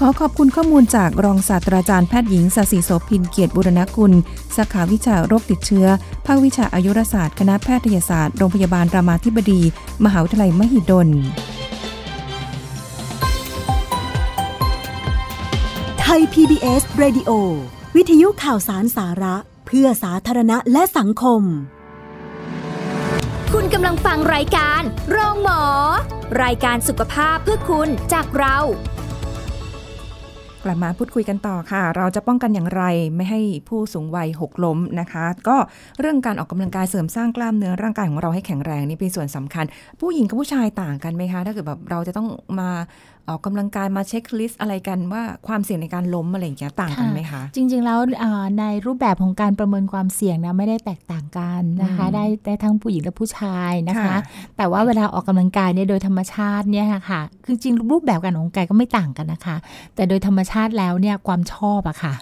[0.00, 4.12] ขอขอบคุณข้อมูลจากรองศาสตราจารย์แพทย์หญิงสศิโสพินเกียรติบุรณกุล
[4.56, 5.86] สาขาวิชาโรคติดเชื้อ
[6.26, 9.60] ภาควิชาอายุรศาสตร์คณะแพทยศาสตร์โรงพยาบาลรามาธิบดี
[10.04, 11.08] มหาวิทยาลัยมหิดล
[16.00, 17.30] ไทย PBS Radio
[17.96, 21.42] วิทยุข่าวสารสาระ เพื่อสาธารณะและสังคม
[23.52, 25.62] คุณกำลังฟังรายการ โรงหมอ
[26.42, 28.58] รายการสุขภาพเพื่อคุณจากเรา
[30.64, 32.82] กลับมาพูดคุยกันต่อค่ะ เราจะป้องกันอย่างไร
[33.16, 35.56] ไม่ให้ผู้สูงวัยหกล้มนะคะ ก็
[36.00, 39.64] เรื่องการออกกำลังกายเสริมสร้างกล้ามเนื้อร่างกายของเราให้แข็งแรงนี่เป็นส่วนสำคัญ
[40.00, 42.28] ผู้หญิงกับผู้ชายต่างกันไหมคะ ถ้าเกิดแบบเราจะต้อง
[42.60, 42.70] มา
[43.28, 54.16] ออกกำลังกายมาเช็คลิสต์อะไรกันว่าความเสี่ยงในการล้มอะไรอย่างเงี้ยต่างกันไหมคะ จริง ๆ แล้วอ่าในรูปแบบของการประเมินความเสี่ยงนะไม่ได้แตกต่างกันนะคะอืมได้ได้ทั้งผู้หญิงและผู้ชายนะคะค่ะ
[54.56, 59.56] แต่ว่าเวลาออกกำลังกายเนี่ยโดยธรรมชาติเนี่ยค่ะคือจริงๆรูปแบบการออกกำลังกายก็ไม่ต่างกันนะคะ
[59.94, 62.14] แต่โดยธรรมชาติแล้วเนี่ยความชอบอะค่ะ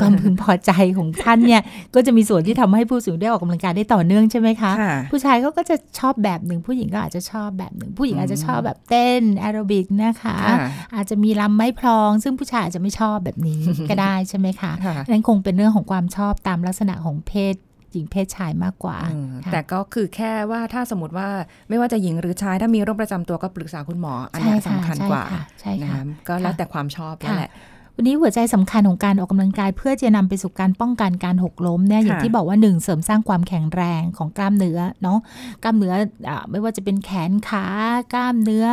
[0.00, 1.62] ความพึงพอใจของท่านเนี่ย
[1.94, 17.56] ก็จะมีส่วนที่ทำให้ผู้สูงได้ออกกำลังกายได้ต่อเนื่องใช่ไหมคะค่ะผู้ชายเขาก็จะชอบแบบหนึ่งผู้หญิงก็อาจจะชอบแบบหนึ่งผู้หญิงอาจจะชอบแบบเต้นแอโรบิกนะคะค่ะอาจจะมีลำไม้พลอง ซึ่งผู้ชายอาจจะไม่ชอบแบบนี้ก็ได้ใช่ไหมคะค่ะนั่นคงเป็นเรื่องของความชอบตามลักษณะของเพศ
[17.92, 21.28] หญิงเพศชายมากกว่าอืมค่ะแต่ก็คือแค่ว่าถ้าสมมติว่า
[21.68, 25.24] ไม่ว่าจะหญิงหรือชายถ้ามีโรคประจำตัวก็ปรึกษาคุณหมอ อันเนี้ยใช่ค่ะสำคัญกว่า
[25.60, 27.50] ใช่นะค่ะคะก็แล้วแต่ความชอบแล้วค่ะแหละ
[27.96, 35.18] วันนี้หัวใจสำคัญของการออกกำลังกาย เพื่อจะนำไปสู่การป้องกันการหกล้มเนี่ยอย่างค่ะที่บอกว่าหนึ่งเสริมสร้างความแข็งแรงของกล้ามเนื้อเนาะ
[35.62, 35.94] กล้ามเนื้อ
[36.28, 37.66] อาไม่ว่าจะเป็นแขนขา
[38.14, 38.64] กล้ามเนื้อ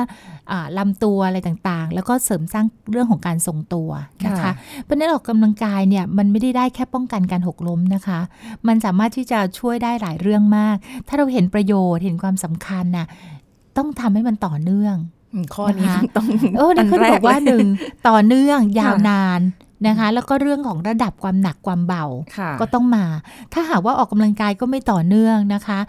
[0.51, 3.89] อาลำตัวอะไรต่างๆ แล้วก็เสริมสร้างเรื่องของการทรงตัว
[4.25, 4.51] นะคะค่ะ
[4.83, 8.19] เพราะฉะนั้นออกกำลังกายเนี่ยมันไม่ได้ได้แค่ป้องกันการหกล้มนะคะ
[8.67, 10.75] มันสามารถที่จะช่วยได้หลายเรื่องมาก
[11.07, 13.07] ถ้าเราเห็นประโยชน์เห็นความสำคัญน่ะ
[13.77, 15.20] ต้องทำให้มันต่อเนื่องอืม
[15.55, 17.67] ข้อนี้นะคะต้องเออนี่นเขาแรบอกว่าเลยหนึ่ง
[18.07, 19.41] ต่อเนื่องยาวค่ะนาน
[19.87, 22.05] นะคะ แล้วก็เรื่องของระดับความหนักความเบา
[22.37, 23.05] ค่ะก็ต้องมา
[23.53, 25.79] ถ้าหากว่าออกกำลังกายก็ไม่ต่อเนื่องนะคะ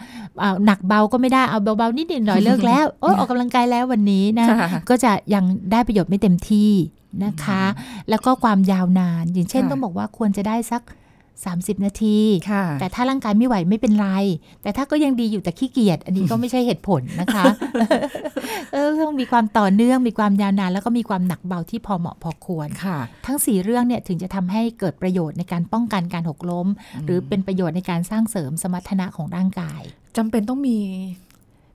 [0.42, 6.72] อ่าหนักเบาก็ไม่ได้เอาเบาๆนิดหน่อยเลิกแล้วโอ้ยออกกำลังกายแล้ววันนี้นะค่ะก็จะยังได้ประโยชน์ไม่เต็มที่
[7.24, 7.62] นะคะ
[8.10, 10.82] แล้วก็ความยาวนาน อย่างเช่นค่ะต้องบอกว่าควรจะได้สัก
[11.50, 12.18] 30 นาที
[12.50, 14.08] ค่ะแต่ถ้าร่างกายไม่ไหวไม่เป็นไร
[14.62, 17.44] แต่ถ้าก็ยังดีอยู่แต่ขี้เกียจอันนี้ก็ไม่ใช่เหตุผลนะคะ
[18.72, 26.68] เออต้องมีความต่อเนื่องมีความยาวนาน แล้วก็มีความหนักเบาที่พอเหมาะพอควรค่ะ ทั้ง 4 เรื่องเนี่ยถึงจะทำให้เกิดประโยชน์ในการป้องกันการหกล้ม
[27.04, 29.82] หรือเป็นประโยชน์ในการสร้างเสริมสมรรถนะของร่างกาย
[30.16, 30.78] จำเป็นต้องมี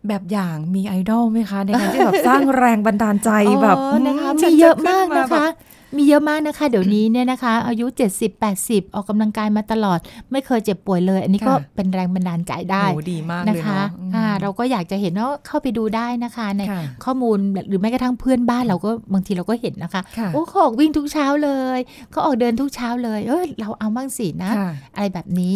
[0.07, 3.29] แบบอย่างมีไอดอลไหมคะ ในการที่แบบสร้างแรงบันดาลใจ
[3.63, 5.51] แบบเออนะคะฉัมีจเยอะมากขึ้นะแบคะบ
[5.95, 9.99] มีเยอะมากนะคะ เดี๋ยวนี้เนี่ยนะคะ อายุ 70 80 ออกกำลังกายมาตลอด
[10.31, 17.37] ไม่เคยเจ็บป่วยเลย อันนี้ก็ค่ะเป็นแรงบันดาลใจได้โหดีมากนะเลยคะเนาะอืมอ่าเราก็อยากจะเห็นว่าเข้าไปดูได้นะคะ ในค่ะข้อมูล
[17.69, 21.79] หรือแม้กระทั่งเพื่อนบ้านเราก็บางทีเราก็เห็นนะคะค่ะโอ้เขาออกวิ่งทุกเช้าเลย
[22.11, 25.55] เขาออกเดินทุกเช้าเลยเออเราเอาบ้างสินะค่ะอะไรแบบนี้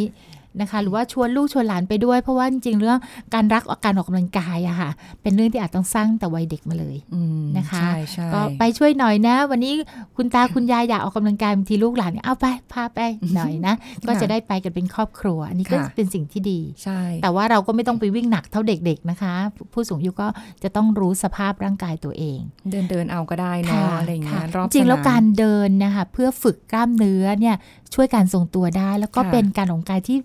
[0.61, 2.99] นะคะ หรือว่าชวนลูกชวนหลานไปด้วย เพราะว่าจริงๆเรื่อง
[3.33, 4.89] การรักการออกกำลังกายอะค่ะ
[5.21, 9.73] เป็นเรื่องที่อาจต้องสร้างแต่วัยเด็กมาเลยอืมนะคะใช่ใช่ก็ไปช่วยหน่อยนะ วันนี้
[10.15, 12.99] คุณตาคุณยายอยากออกกำลังกายบางทีลูกหลานเอาไปพาไป
[13.35, 13.75] หน่อยนะ
[14.07, 19.33] ก็จะได้ไปกันเป็นครอบครัว อันนี้ก็ค่ะเป็นสิ่งที่ดีใช่แต่ว่าเราก็ไม่ต้องไปวิ่งหนักเท่าเด็กๆนะคะ
[19.73, 20.27] ผู้สูงอายุก็
[20.63, 22.39] จะต้องรู้สภาพร่างกายตัวเอง
[22.71, 27.55] เดินเดินเอาก็ได้เนาะค่ะอะไรอย่างเงี้ยค่ะรอบจริงๆแล้วสนมการเดินนะคะเพื่อฝึกกล้ามเนื้อเนี่ย
[27.95, 30.17] ช่วยการทรงตัวได้ แล้วก็ค่ะเป็นการออกกำลังกายที่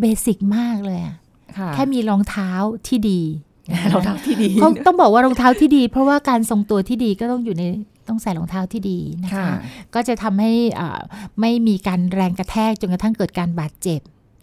[0.00, 1.16] เบสิกมากเลยอะ
[1.58, 2.50] ค่ะแค่มีรองเท้า
[2.88, 3.20] ที่ดี
[3.90, 7.64] เราทำที่ดีเขาต้องบอกว่ารองเท้าที่ดี เพราะว่าการทรงตัวที่ดีก็ต้องอยู่ใน
[8.08, 9.48] ต้องใส่รองเท้าที่ดีนะคะค่ะ
[9.94, 11.00] ก็จะทำให้อ่า
[11.40, 14.00] ไม่มีการแรงกระแทกจนกระทั่งเกิดการบาดเจ็บ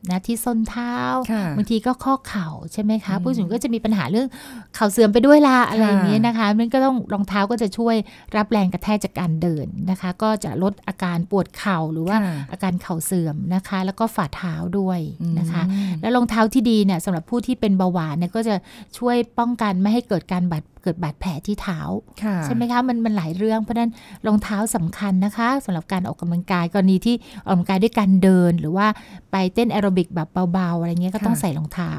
[0.10, 0.96] นะที่ส้นเท้า
[1.32, 4.28] ค่ะบางทีก็ข้อเข่าใช่ไหมคะอืมผู้สูงอายุก็จะมีปัญหาเรื่อง
[4.76, 7.96] เข่าเสื่อมไปด้วยละอะไรอย่างเงี้ยนะคะมันก็ต้องรองเท้าก็จะช่วย
[8.36, 15.00] รับแรงกระแทกจากการเดินนะคะ ก็จะลดอาการปวดเข่าหรือว่าค่ะอาการเข่าเสื่อมนะคะ แล้วก็ฝ่าเท้าด้วย
[15.40, 18.56] นะคะอืมแล้วรองเท้าที่ดีเนี่ยสำหรับผู้ที่เป็นเบาหวานเนี่ยก็จะ
[18.98, 21.80] ช่วยป้องกันไม่ให้เกิดการบาดเกิดบาดแผลที่เท้า
[22.24, 23.92] ค่ะใช่ไหมคะมันมันหลายเรื่องเพราะฉะนั้น
[24.28, 27.16] รองเท้าสำคัญนะคะสำหรับการออกกำลังกายกรณีที่
[27.46, 28.88] ออกกำลังกายด้วยการเดิน หรือว่า
[29.32, 31.94] ไปเต้นแอโรบิกแบบเบาๆอะไรเงี้ยก็ต้องค่ะใส่รองเท้า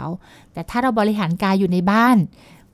[0.53, 2.17] แต่ถ้าเราบริหารกายอยู่ในบ้าน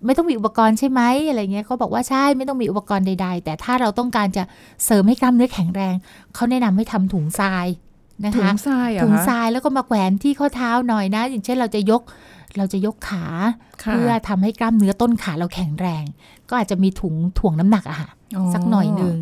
[0.05, 4.42] ไม่ต้องมีอุปกรณ์ใช่ไหมอะไรเงี้ยเขาบอกว่าใช่ไม่ต้องมีอุปกรณ์ใด ๆ แต่ถ้าเราต้องการจะ
[4.85, 5.95] เสริมให้กล้ามเนื้อแข็งแรง
[6.35, 7.66] เขาแนะนำให้ทำถุงทราย
[8.25, 12.03] นะถุคะงทรายเหรอถุงคะทรายแล้วก็มาแขวนที่ข้อเท้าหน่อยนะ อย่างเช่นเราจะยก
[12.59, 13.25] เราจะยกขา
[13.83, 16.05] ค่ะเพื่อทำให้กล้ามเนื้อต้นขาเราแข็งแรง
[16.49, 18.11] ก็อาจจะมีถุงถ่วงน้ำหนักอะค่ะ
[18.55, 19.16] สักหน่อยหนึ่ง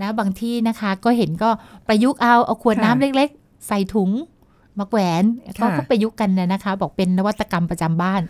[0.00, 1.50] นะบางที่นะคะก็เห็นก็
[1.86, 4.10] ประยุกต์เอาเอาขวดค่ะน้ำเล็ก ๆ ใส่ถุง
[4.78, 5.24] มาแขวน
[5.60, 8.22] ก็ค่ะก็ประยุกต์กันนะนะคะ บอกเป็นนวัตกรรมประจำบ้าน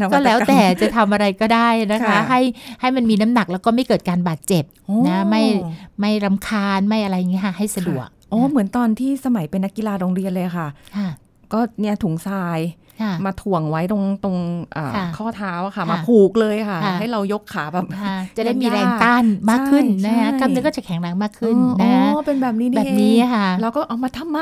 [0.00, 2.40] นวัตรรมก็แล้วแต่จะทำอะไรก็ได้นะคะค่ะให้
[2.80, 5.42] ให้มันมีน้ำหนักแล้วก็ไม่เกิดการบาดเจ็บโอ้นะไม่
[6.00, 11.08] ไม่รำคาญไม่อะไรอย่างเงี้ยค่ะให้สะดวกโอ้เหมือนตอนที่สมัยเป็นนักกีฬาโรงเรียนเลยค่ะค่ะ
[11.52, 12.89] ก็เนี่ยถุงทรายค่ะ
[13.26, 14.36] มาถ่วงไว้ตรงตรง
[14.76, 24.40] อ่าค่ะข้อเท้าอะค่ะค่ะ มาผูกเลยค่ะค่ะ ให้เรายกขาแบบค่ะจะได้มีแรงต้านมากขึ้นใช่นะคะใช่กล้ามเนื้อก็จะแข็งแรงมากขึ้นอ๋อนะอ๋อเป็นแบบนี้นี่แบบนี้เองค่ะเราก็เอามาทำไม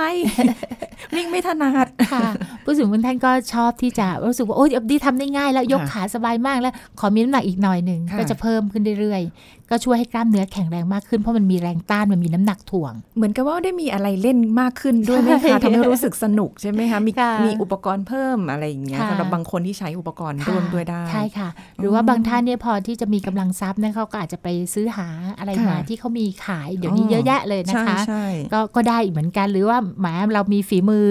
[1.16, 2.28] วิ่งไม่ถนัดค่ะ
[2.64, 25.08] ผู้สูงอายุท่านก็ชอบที่จะรู้สึกว่าโอ้ยดีทำได้ง่าย แล้วยกค่ะขาสบายมากแล้ว ขอมีน้ำหนักอีกหน่อยหนึ่งค่ะก็จะเพิ่มขึ้นเรื่อยๆ ก็ช่วยให้กล้ามเนื้อแข็งแรงมากขึ้นเพราะมันมีแรงต้านมันมีน้ำหนักถ่วง เหมือนกับว่าได้มีอะไรเล่นมากขึ้นด้วยไหมใช่คะทำให้รู้สึกสนุกใช่ไหมคะมีค่ะมีอุปกรณ์เพิ่มอะไรอย่างเงี้ยค่ะสำหรับบางคนที่ใช้อุปกรณ์ร่วมด้วยได้ ใช่ค่ะ หรือว่าบางท่านเนี่ยพอที่จะมีกำลังทรัพย์เนี่ยเขาก็อาจจะไปซื้อหา
[25.38, 31.08] อะไรค่ะมาที่เขามีขายเดี๋ยวนี้เยอะแยะเลยนะคะใช่ก็ก็ได้อีกเหมือนกันหรือว่าหมาเรามีฝีมือ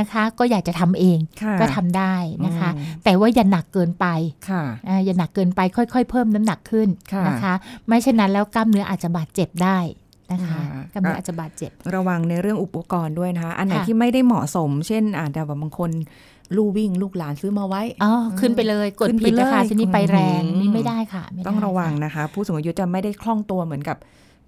[0.00, 2.14] นะคะก็อยากจะทำเองค่ะก็ทำได้
[2.46, 4.06] นะคะอืมแต่ว่าอย่าหนักเกินไป
[4.48, 7.54] ค่ะอ่าอย่าหนักเกินไปค่อย ๆ เพิ่มน้ำหนักขึ้นค่ะนะคะ
[7.86, 9.78] ไม่เช่นนั้นแล้วกล้ามเนื้ออาจจะบาดเจ็บได้
[10.32, 15.90] นะคะค่ะกล้ามเนื้ออาจจะบาดเจ็บ ระวังในเรื่องอุปกรณ์ด้วยนะคะ อันไหนค่ะที่ไม่ได้เหมาะสม เช่นอาจจะแบบบางคน
[16.56, 23.98] ลู่วิ่งลูกหลานซื้อมาไว้อ๋อขึ้นไปเลยกดขึ้นไปผิดนะคะเลยทีนี้ไปแรงอืมนี่ไม่ได้ค่ะไม่ได้ต้องระวังค่นะคะ ผู้สูงอายุจะไม่ได้คล่องตัวเหมือนกับ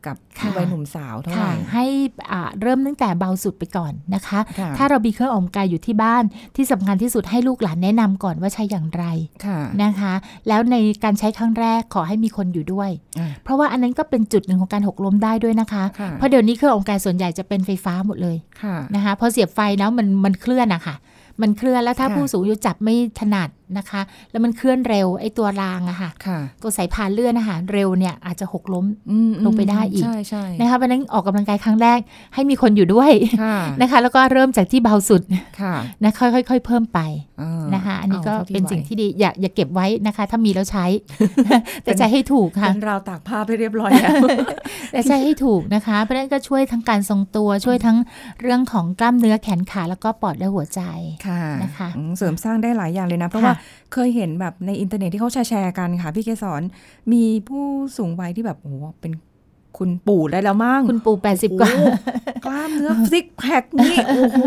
[0.06, 1.84] กับค่ะวัยหนุ่มสาวเท่าไหค่ะร่ให้
[2.30, 6.24] อ่าเริ่มตั้งแต่เบาสุดไปก่อนนะคะค่ะถ้าเรามีเครื่องออกกำลังกายอยู่ที่บ้าน
[6.56, 9.04] ที่สำคัญที่สุดให้ลูกหลานแนะนำก่อนว่าใช้อย่างไร
[9.46, 10.12] ค่ะนะคะ
[10.48, 20.96] แล้วในการใช้ครั้งแรกขอให้มีคนอยู่ด้วยอ่าเพราะว่าอันนั้นก็เป็นจุดหนึ่งของการหกล้มได้ด้วยนะคะค่ะเพราะเดี๋ยวนี้เครื่องออกกำลังกายส่วนใหญ่จะเป็นไฟฟ้าหมดเลยค่ะนะคะพอเสียบไฟแล้วมันมันเคลื่อนอะค่ะ
[21.42, 31.98] มันเคลื่อนแล้วถ้าค่ะผู้สูงอายุจับไม่ถนัดนะคะ แล้วมันเคลื่อนเร็วไอ้ตัวรางอะค่ะค่ะตัวสายพานเลื่อนนะคะเร็วเนี่ยอาจจะหกล้มอืมลงไปได้อีกใช่ใช่นะคะเพราะฉะนั้นออกกำลังกายครั้งแรก
[32.34, 35.22] ให้มีคนอยู่ด้วยค่ะนะคะ แล้วก็เริ่มจากที่เบาสุด
[35.60, 37.00] ค่ะนะค่อยๆค่อยๆเพิ่มไป
[37.40, 40.86] อ่านะคะ อันนี้ก็อาท่าเป็นสิ่งไหวที่ดีอย่าอย่าเก็บไว้นะคะ ถ้ามีแล้วใช้
[41.84, 44.16] แต่ใช้ให้ถูกค่ะเป็นราวตากผ้าไปเรียบร้อยแล้ว
[44.92, 47.96] แต่ใช้ให้ถูกนะคะ เพราะฉะนั้นก็ช่วยทั้งการทรงตัวช่วยทั้ง
[48.40, 50.80] เรื่องของกล้ามเนื้อแขนขาแล้วก็ปอดและหัวใจ
[51.28, 53.52] ค่ะนะคะอืมเสริมสร้างได้หลายอย่างเลยนะ เพราะว่า
[53.92, 56.62] เคยเห็นแบบในอินเทอร์เน็ตที่เขาแชร์ๆกันค่ะ พี่เกสร
[57.12, 57.64] มีผู้
[57.96, 59.12] สูงวัยที่แบบโอ้โหเป็น
[59.78, 61.84] คุณปู่ได้แล้วมั้งคุณปู่80กว่าโอ้โห
[62.46, 64.40] กล้ามเนื้อซิกแพคนี่โอ้โห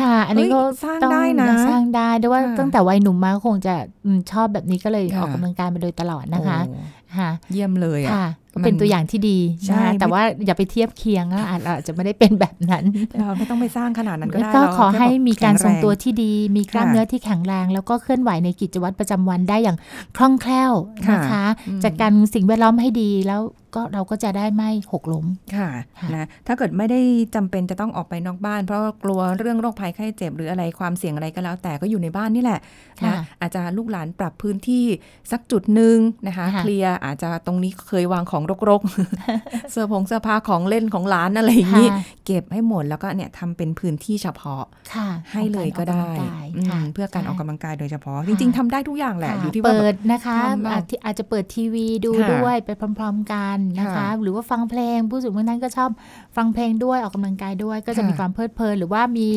[0.00, 6.80] ค่ะ อันนี้ก็เฮ้ยสร้างต้องได้นะสร้างได้ด้วยว่าค่ะตั้งแต่วัยหนุ่มมาก็คงจะอืมชอบแบบนี้ก็เลยค่ะออกกำลังกายมาโดยตลอดนะคะโอ้
[7.18, 12.84] ค่ะเยี่ยมเลยอะค่ะ ก็เป็นมันตัวอย่างที่ดีใช่นะคะแต่ว่าอย่าไปเทียบเคียงอะอาจอาจจะไม่ได้เป็นแบบนั้น
[13.18, 19.78] เราไม่ต้องไปสร้างขนาดนั้นก็ได้ก็เราขอให้มีการทรงตัวแข็ที่ดี มีกล้ามค่ะเนื้อที่แข็งแรง แล้วก็เคลื่อนไหวในกิจวัตรประจำวันได้อย่าง
[20.16, 20.72] คล่องแคล่ว
[21.12, 23.42] นะคะอืมจัดการสิ่งแวดล้อมให้ดีแล้ว
[23.76, 27.00] ก็เราก็จะได้ไม่หกล้มค่ะค่ะนะถ้าเกิดไม่ได้
[27.34, 32.60] จำเป็นจะต้องออกไปนอกบ้าน เพราะกลัวเรื่องโรคภัยไข้เจ็บหรืออะไรความเสี่ยงอะไรก็แล้ว แต่ก็อยู่ในบ้านนี่แหละ
[33.04, 34.84] นะค่ะอาจจะลูกหลานปรับพื้นที่
[35.32, 44.62] สักจุดหนึ่งนะคะค่ะเคลียร์อาจจะตรงนี้เคยวางของรกๆ เสื้อผงเสื้อผ้าของเล่นของหลานอะไรอย่างนี้ค่ะเก็บให้หมดแล้วก็เนี่ยทำเป็นพื้นที่เฉพาะ
[44.94, 55.90] ค่ะให้เลยก็ได้ของารออกกำลังกายอืมค่ะเพื่อการออกกำลังกายโดยเฉพาะค่ะจริง ๆทำได้ทุกอย่างแหละค่ะอยู่ที่ว่าเปิแบบดนะคะทำแบบอาจจะอาจจะเปิดทีวีดูค่ะด้วยไปพร้อม ๆ กันนะคะค่ะหรือว่าฟังเพลงผู้สูงอายุท่านก็ชอบ
[56.36, 59.28] ฟังเพลงด้วยออกกำลังกายด้วย ก็จะค่ะมีความเพลิดเพลิน หรือว่ามี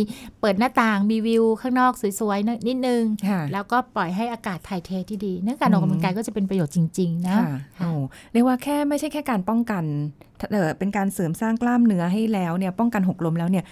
[0.41, 7.46] เปิดหน้าต่างมีวิวข้างนอกสวยๆนิดนึงค่ะแล้วก็ปล่อยให้อากาศถ่ายเทที่ดีเนื่องการออกกำลังกายก็จะเป็นประโยชน์จริง ๆ นะค่ะ
[7.80, 7.89] โอ้
[8.34, 9.84] เรียกว่าแค่ไม่ไม่ใช่แค่การป้องกัน
[10.51, 13.65] เออเป็นการเสริมสร้างกล้ามเนื้อให้แล้วเนี่ยป้องกันหกล้มแล้วเนี่ย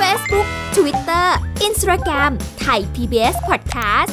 [0.00, 1.26] Facebook Twitter
[1.66, 2.32] Instagram
[2.64, 4.12] Thai PBS Podcast